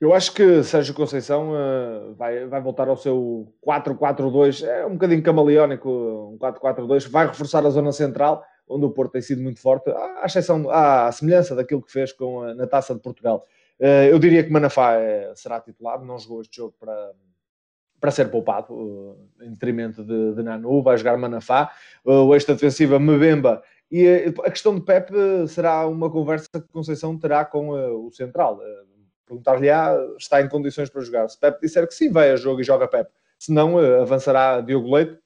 [0.04, 5.24] Eu acho que Sérgio Conceição uh, vai, vai voltar ao seu 4-4-2, é um bocadinho
[5.24, 9.90] camaleónico, um 4-4-2, vai reforçar a zona central, onde o Porto tem sido muito forte,
[9.90, 13.46] à exceção, à semelhança daquilo que fez com a, na Taça de Portugal.
[13.80, 17.12] Uh, eu diria que Manafá é, será titular, não jogou este jogo para,
[18.02, 21.72] para ser poupado, uh, em detrimento de, de, Nanu, vai jogar Manafá,
[22.04, 24.06] uh, o extra defensiva Mbemba, e
[24.44, 25.14] a questão de Pepe
[25.48, 28.60] será uma conversa que Conceição terá com o Central
[29.26, 31.28] perguntar-lhe, ah, está em condições para jogar?
[31.30, 33.10] Se Pep disser que sim, vai a jogo e joga Pep.
[33.40, 35.18] Se não, eh, avançará Diogo Leite,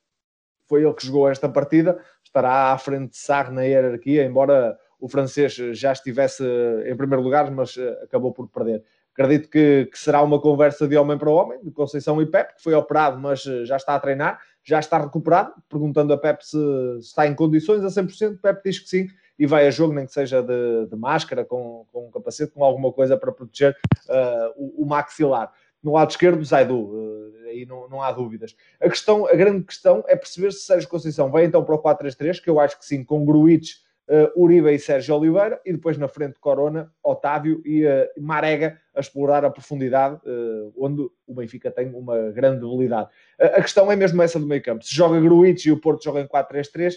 [0.68, 5.08] foi ele que jogou esta partida, estará à frente de Sarre na hierarquia, embora o
[5.08, 6.44] francês já estivesse
[6.86, 8.84] em primeiro lugar, mas eh, acabou por perder.
[9.14, 12.62] Acredito que, que, será uma conversa de homem para homem, de Conceição e Pep, que
[12.62, 15.54] foi operado, mas eh, já está a treinar, já está recuperado.
[15.68, 19.08] Perguntando a Pep se, se está em condições a 100%, Pep diz que sim
[19.38, 22.64] e vai a jogo, nem que seja de, de máscara, com, com um capacete, com
[22.64, 23.76] alguma coisa para proteger
[24.10, 25.52] uh, o, o, maxilar.
[25.82, 28.56] No lado esquerdo, Zaidu, uh, aí não, não há dúvidas.
[28.82, 32.42] A questão, a grande questão é perceber se Sérgio Conceição vai então para o 4-3-3,
[32.42, 33.76] que eu acho que sim, com Gruitch,
[34.10, 39.02] Uh, Uribe e Sérgio Oliveira, e depois na frente Corona, Otávio e uh, Marega a
[39.02, 43.10] explorar a profundidade, uh, onde o Benfica tem uma grande debilidade.
[43.38, 44.86] a questão é mesmo essa do meio campo.
[44.86, 46.94] Se joga Gruitch e o Porto joga em 4-3-3,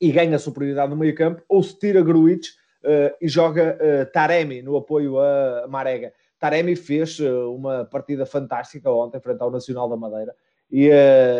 [0.00, 2.50] e ganha superioridade no meio campo, ou se tira Gruitch
[2.84, 6.12] uh, e joga uh, Taremi no apoio a Marega.
[6.38, 10.34] Taremi fez uh, uma partida fantástica ontem frente ao Nacional da Madeira
[10.70, 10.90] e,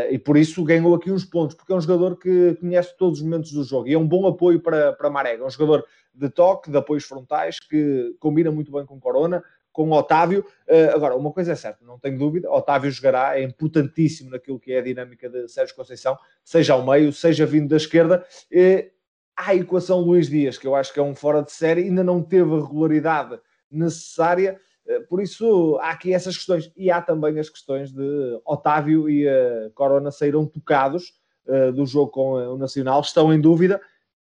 [0.08, 3.24] e, por isso ganhou aqui uns pontos, porque é um jogador que conhece todos os
[3.24, 5.42] momentos do jogo e é um bom apoio para, para Marega.
[5.42, 9.42] É um jogador de toque, de apoios frontais, que combina muito bem com Corona,
[9.76, 10.42] com Otávio.
[10.66, 14.72] Uh, agora, uma coisa é certa, não tenho dúvida, Otávio jogará, é importantíssimo naquilo que
[14.72, 18.24] é a dinâmica de Sérgio Conceição, seja ao meio, seja vindo da esquerda.
[18.50, 18.90] Uh,
[19.36, 22.02] há a equação Luís Dias, que eu acho que é um fora de série, ainda
[22.02, 23.38] não teve a regularidade
[23.70, 24.58] necessária,
[24.88, 26.72] uh, por isso há aqui essas questões.
[26.74, 29.26] E há também as questões de Otávio e
[29.74, 31.12] Corona saíram tocados
[31.76, 33.80] do jogo com o Nacional, estão em dúvida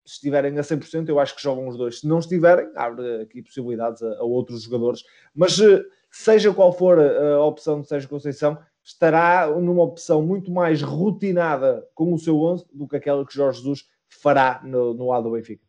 [0.05, 1.99] se estiverem a 100%, eu acho que jogam os dois.
[1.99, 5.03] Se não estiverem, abre aqui possibilidades a, a outros jogadores.
[5.33, 10.51] Mas eh, seja qual for a, a opção de Sérgio Conceição, estará numa opção muito
[10.51, 15.07] mais rotinada com o seu 11 do que aquela que Jorge Jesus fará no, no
[15.07, 15.63] lado do Benfica.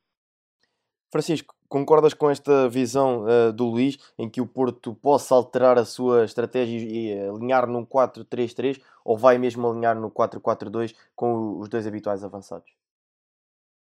[1.10, 5.84] Francisco, concordas com esta visão uh, do Luís em que o Porto possa alterar a
[5.84, 11.86] sua estratégia e alinhar num 4-3-3 ou vai mesmo alinhar no 4-4-2 com os dois
[11.86, 12.81] habituais avançados?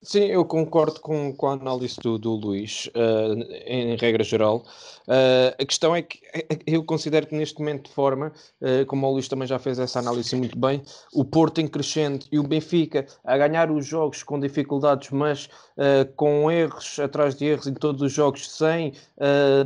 [0.01, 4.63] Sim, eu concordo com, com a análise do, do Luís, uh, em regra geral.
[5.07, 8.31] Uh, a questão é que eh, eu considero que neste momento de forma,
[8.61, 12.27] uh, como o Luís também já fez essa análise muito bem, o Porto em crescente
[12.31, 15.49] e o Benfica a ganhar os jogos com dificuldades, mas
[16.15, 18.93] com erros atrás de erros em todos os jogos, sem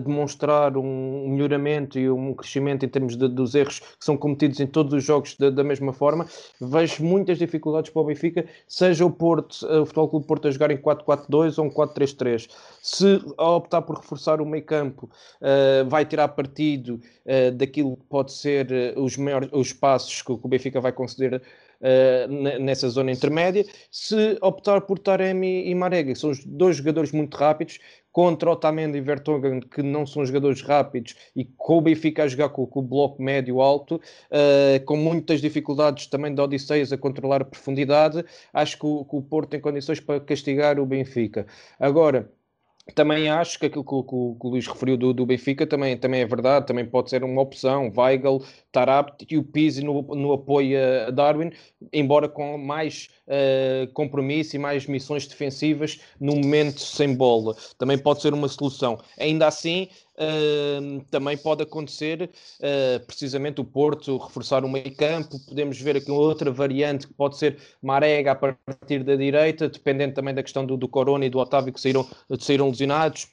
[0.03, 4.65] demonstrar um melhoramento e um crescimento em termos de, dos erros que são cometidos em
[4.65, 6.25] todos os jogos da, da mesma forma,
[6.59, 10.71] vejo muitas dificuldades para o Benfica, seja o Porto, o Futebol Clube Porto a jogar
[10.71, 12.49] em 4-4-2 ou um 4-3-3.
[12.81, 15.09] Se optar por reforçar o meio campo,
[15.41, 20.31] uh, vai tirar partido uh, daquilo que pode ser uh, os, maiores, os passos que
[20.31, 21.41] o Benfica vai conceder
[21.79, 23.65] Uh, nessa zona intermédia.
[23.89, 27.79] Se optar por Taremi e Marega, que são dois jogadores muito rápidos,
[28.11, 32.49] contra Otamendi e Vertonghen, que não são jogadores rápidos, e com o Benfica a jogar
[32.49, 37.45] com, com o bloco médio-alto, uh, com muitas dificuldades também de Odisseias a controlar a
[37.45, 41.45] profundidade, acho que o, que o Porto tem condições para castigar o Benfica.
[41.79, 42.29] Agora,
[42.95, 46.21] também acho que aquilo que, que, que o Luís referiu do, do, Benfica também, também
[46.21, 47.91] é verdade, também pode ser uma opção.
[47.95, 51.51] Weigl, Tarap e o Pizzi no, no apoio a Darwin,
[51.91, 57.55] embora com mais uh, compromisso e mais missões defensivas no momento sem bola.
[57.77, 58.99] Também pode ser uma solução.
[59.19, 59.87] Ainda assim,
[61.09, 62.29] Também pode acontecer
[62.59, 65.39] uh, precisamente o Porto reforçar o meio campo.
[65.47, 70.33] Podemos ver aqui outra variante que pode ser Marega a partir da direita, dependendo também
[70.33, 72.05] da questão do, do Corona e do Otávio que saíram,
[72.37, 73.27] saíram lesionados.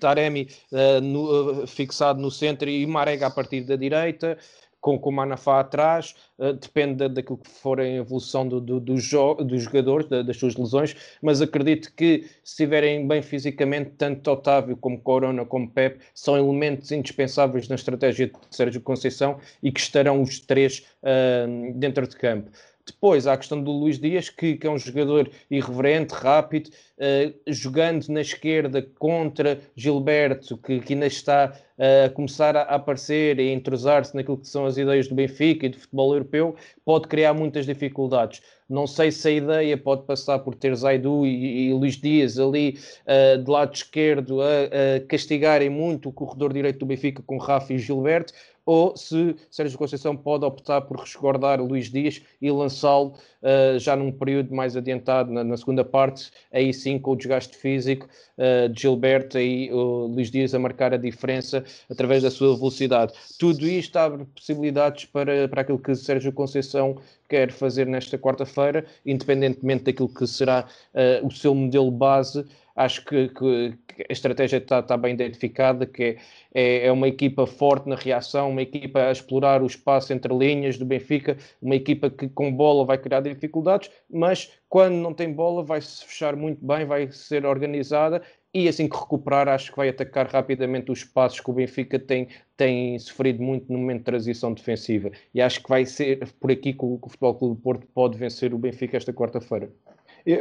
[0.00, 4.38] Taremi uh, no, fixado no centro e Marega a partir da direita
[4.86, 8.96] com, com o Manafá atrás, uh, depende daquilo que for a evolução do, do, do
[8.98, 14.30] jo dos jogadores, da, das suas lesões, mas acredito que se estiverem bem fisicamente, tanto
[14.30, 19.80] Otávio como Corona como Pep são elementos indispensáveis na estratégia de Sérgio Conceição e que
[19.80, 22.48] estarão os três uh, dentro de campo.
[22.86, 27.34] Depois há a questão do Luís Dias, que, que é um jogador irreverente, rápido, uh,
[27.48, 33.50] jogando na esquerda contra Gilberto, que, que ainda está uh, a começar a, aparecer e
[33.50, 37.34] a entrosar-se naquilo que são as ideias do Benfica e do futebol europeu, pode criar
[37.34, 38.40] muitas dificuldades.
[38.68, 42.78] Não sei se a ideia pode passar por ter Zaidu e, e Luís Dias ali
[43.04, 47.72] uh, de lado esquerdo a, a castigarem muito o corredor direito do Benfica com Rafa
[47.72, 48.32] e Gilberto,
[48.66, 54.10] ou se Sérgio Conceição pode optar por resguardar Luís Dias e lançá-lo uh, já num
[54.10, 58.82] período mais adiantado, na, na, segunda parte, aí sim com o desgaste físico uh, de
[58.82, 63.12] Gilberto e o Luís Dias a marcar a diferença através da sua velocidade.
[63.38, 66.98] Tudo isto abre possibilidades para, para aquilo que Sérgio Conceição
[67.28, 72.44] quer fazer nesta quarta-feira, independentemente daquilo que será uh, o seu modelo base
[72.76, 73.74] acho que, que,
[74.08, 76.18] a estratégia está, bem identificada, que
[76.54, 80.76] é, é, uma equipa forte na reação, uma equipa a explorar o espaço entre linhas
[80.76, 85.64] do Benfica, uma equipa que com bola vai criar dificuldades, mas quando não tem bola
[85.64, 89.88] vai se fechar muito bem, vai ser organizada e assim que recuperar acho que vai
[89.88, 94.52] atacar rapidamente os espaços que o Benfica tem, tem sofrido muito no momento de transição
[94.52, 97.62] defensiva e acho que vai ser por aqui que o, que o Futebol Clube do
[97.62, 99.70] Porto pode vencer o Benfica esta quarta-feira.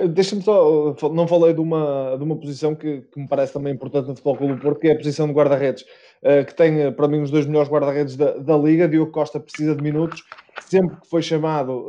[0.10, 4.08] Deixa-me só, não falei de uma, de uma posição que, que me parece também importante
[4.08, 5.84] no Futebol Clube do Porto, que é a posição de guarda-redes,
[6.24, 8.88] uh, que tem eh, para mim os dois melhores guarda-redes da, da Liga.
[8.88, 10.24] Diogo Costa precisa de minutos,
[10.68, 11.86] sempre que foi chamado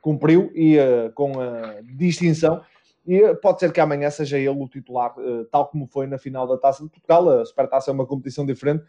[0.00, 0.78] cumpriu e
[1.14, 2.62] com a distinção.
[3.06, 5.12] E pode ser que amanhã seja ele o titular,
[5.50, 7.28] tal como foi na final da Taça de Portugal.
[7.28, 8.84] A Supertaça é uma competição diferente,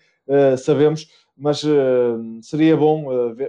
[0.59, 1.61] sabemos, mas
[2.41, 3.07] seria bom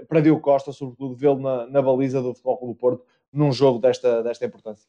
[0.09, 3.79] para Diogo Costa, sobretudo, vê-lo na, na baliza do Futebol Clube do Porto num jogo
[3.79, 4.89] desta, desta importância.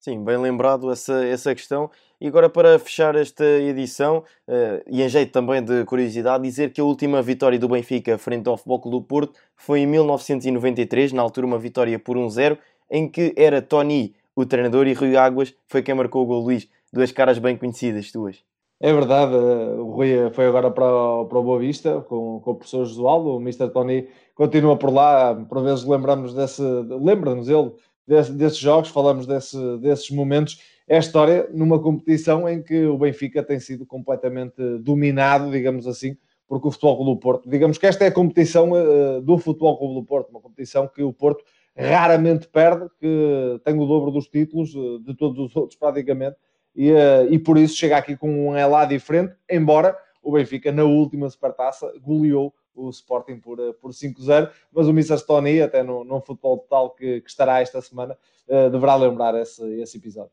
[0.00, 1.90] Sim, bem lembrado essa, essa questão.
[2.20, 6.80] E agora, para fechar esta edição, uh, e em jeito também de curiosidade, dizer que
[6.80, 11.22] a última vitória do Benfica frente ao Futebol Clube do Porto foi em 1993, na
[11.22, 12.56] altura uma vitória por 1-0,
[12.90, 16.68] em que era Tony o treinador e Rui Águas foi quem marcou o gol Luís.
[16.92, 18.38] Duas caras bem conhecidas, tuas.
[18.80, 22.54] É verdade, eh, o Rui foi agora para, para o Boa Vista com, com o
[22.54, 23.68] professor Josualdo, o Mr.
[23.70, 24.06] Tony
[24.38, 27.72] continua por lá, por vezes lembramos desse, lembra-nos ele
[28.06, 30.62] desse, desses jogos, falamos desse, desses momentos.
[30.86, 36.16] É a história numa competição em que o Benfica tem sido completamente dominado, digamos assim,
[36.46, 39.76] porque o Futebol Clube do Porto, digamos que esta é a competição uh, do Futebol
[39.76, 41.42] Clube do Porto, uma competição que o Porto
[41.76, 46.36] raramente perde, que tem o dobro dos títulos uh, de todos os outros praticamente,
[46.76, 50.84] e, uh, e por isso chega aqui com um elá diferente, embora o Benfica na
[50.84, 55.14] última supertaça goleou o Sporting por, eh, por 5-0, mas o Mr.
[55.18, 58.16] Stony, até no, no futebol total que, que estará esta semana,
[58.48, 60.32] uh, deverá lembrar esse, esse episódio.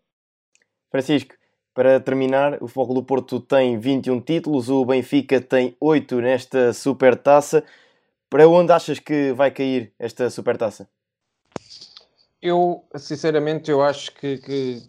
[0.90, 1.36] Francisco,
[1.74, 7.66] para terminar, o Futebol do Porto tem 21 títulos, o Benfica tem 8 nesta supertaça.
[8.30, 10.88] Para onde achas que vai cair esta supertaça?
[12.42, 14.84] Eu, sinceramente, eu acho que, que,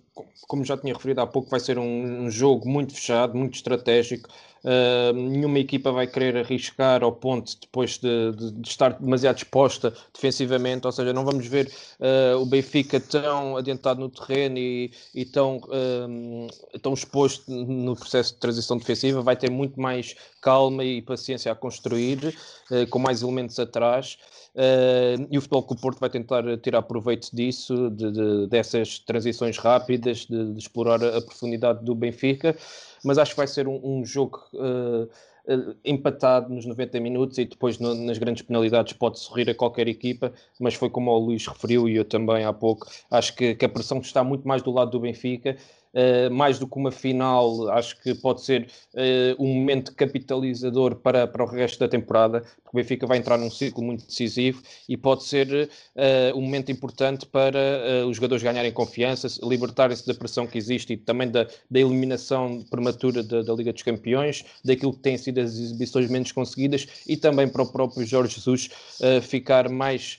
[0.47, 4.29] como já tinha referido há pouco, vai ser um, jogo muito fechado, muito estratégico.
[4.65, 9.95] Uh, nenhuma equipa vai querer arriscar ao ponto depois de, de, de, estar demasiado exposta
[10.13, 15.25] defensivamente, ou seja, não vamos ver uh, o Benfica tão adiantado no terreno e, e
[15.25, 21.01] tão, uh, tão exposto no processo de transição defensiva, vai ter muito mais calma e
[21.01, 22.37] paciência a construir,
[22.91, 24.17] com mais elementos atrás.
[25.29, 30.53] E o Futebol Clube Porto vai tentar tirar proveito disso, de, dessas transições rápidas, de,
[30.53, 32.57] de, explorar a profundidade do Benfica,
[33.05, 35.09] mas acho que vai ser um, um jogo uh,
[35.85, 40.33] empatado nos 90 minutos e depois no, nas grandes penalidades pode sorrir a qualquer equipa,
[40.59, 43.69] mas foi como o Luís referiu e eu também há pouco, acho que, que a
[43.69, 45.57] pressão está muito mais do lado do Benfica
[45.97, 51.27] Uh, mais do que uma final, acho que pode ser uh, um momento capitalizador para,
[51.27, 54.95] para o resto da temporada, porque o Benfica vai entrar num ciclo muito decisivo e
[54.95, 57.57] pode ser uh, um momento importante para
[58.07, 63.23] os jogadores ganharem confiança, libertarem-se da pressão que existe e também da, da eliminação prematura
[63.23, 67.49] da, da, Liga dos Campeões, daquilo que têm sido as exibições menos conseguidas e também
[67.49, 68.69] para o próprio Jorge Jesus
[69.23, 70.19] ficar mais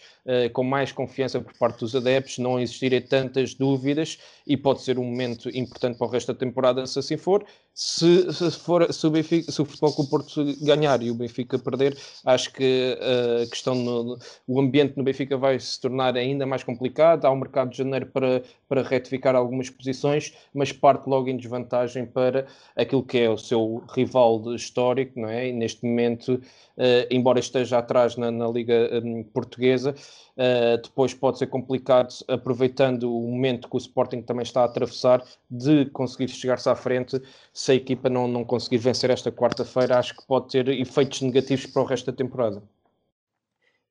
[0.53, 5.03] com mais confiança por parte dos adeptos, não existirem tantas dúvidas e pode ser um
[5.03, 7.45] momento importante para o resto da temporada, se assim for.
[7.73, 11.95] Se, se, for, se, o, Benfica, se o Futebol Porto ganhar e o Benfica perder,
[12.25, 14.17] acho que eh, a questão no,
[14.47, 17.25] o ambiente no Benfica vai se tornar ainda mais complicado.
[17.25, 22.05] Há um mercado de janeiro para, para retificar algumas posições, mas parte logo em desvantagem
[22.05, 25.49] para aquilo que é o seu rival histórico, não é?
[25.49, 26.41] E neste momento
[26.77, 29.93] uh, embora esteja atrás na, na Liga um, Portuguesa,
[30.37, 35.23] uh, depois pode ser complicado, aproveitando o momento que o Sporting também está a atravessar,
[35.49, 37.21] de conseguir chegar-se à frente.
[37.53, 41.65] Se a equipa não, não conseguir vencer esta quarta-feira, acho que pode ter efeitos negativos
[41.65, 42.61] para o resto da temporada.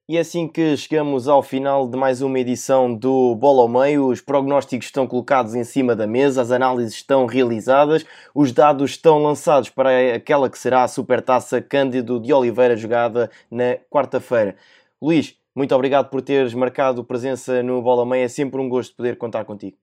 [0.08, 4.06] E assim que chegamos ao final de mais uma edição do Bola ao Meio.
[4.06, 9.20] Os prognósticos estão colocados em cima da mesa, as análises estão realizadas, os dados estão
[9.20, 14.54] lançados para aquela que será a Supertaça Cândido de Oliveira jogada na quarta-feira.
[15.02, 18.24] Luís, muito obrigado por teres marcado presença no Bola ao Meio.
[18.24, 19.78] É sempre um gosto poder contar contigo.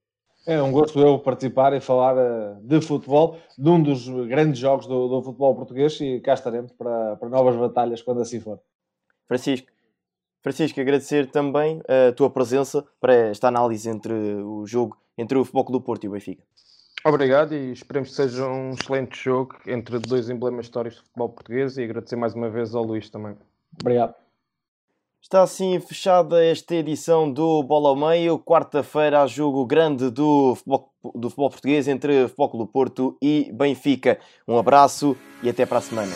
[0.45, 4.85] É um gosto eu participar e falar eh, de futebol, de um dos grandes jogos
[4.85, 8.59] do, do futebol português e cá estaremos para, para novas batalhas quando assim for.
[9.27, 9.67] Francisco,
[10.43, 15.65] Francisco, agradecer também a tua presença para esta análise entre o jogo entre o Futebol
[15.65, 16.43] Clube Porto e o Benfica.
[17.05, 21.77] Obrigado e esperemos que seja um excelente jogo entre dois emblemas históricos do futebol português
[21.77, 23.35] e agradecer mais uma vez ao Luís também.
[23.81, 24.15] Obrigado.
[25.23, 28.37] Está assim fechada esta edição do Bola ao Meio.
[28.37, 34.19] Quarta-feira há jogo grande do futebol, do futebol português entre Futebol Clube Porto e Benfica.
[34.45, 36.11] Um abraço e até para a semana.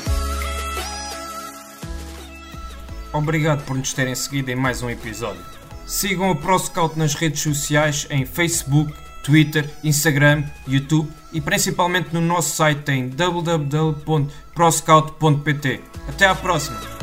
[3.13, 5.41] Obrigado por nos terem seguido em mais um episódio.
[5.85, 8.93] Sigam o ProScout nas redes sociais em Facebook,
[9.23, 15.81] Twitter, Instagram, YouTube e principalmente no nosso site em www.proscout.pt.
[16.09, 16.96] Até à próxima!